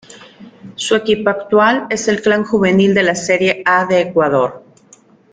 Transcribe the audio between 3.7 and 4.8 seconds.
de Ecuador.